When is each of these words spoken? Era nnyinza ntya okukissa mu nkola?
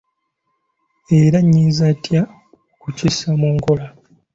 Era 1.21 1.37
nnyinza 1.43 1.85
ntya 1.97 2.21
okukissa 2.75 3.29
mu 3.39 3.49
nkola? 3.57 3.85